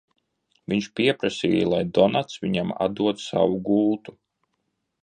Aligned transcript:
Viņš 0.71 0.87
pieprasīja, 0.99 1.67
lai 1.75 1.83
Donats 1.99 2.41
viņam 2.47 2.75
atdod 2.87 3.23
savu 3.27 3.63
gultu. 3.71 4.19